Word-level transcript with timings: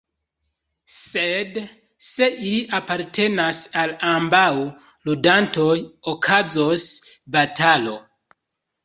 Sed 0.93 1.57
se 2.07 2.29
ili 2.45 2.61
apartenas 2.77 3.59
al 3.81 3.93
ambaŭ 4.13 4.41
ludantoj, 5.11 5.75
okazos 6.15 6.87
batalo. 7.37 7.95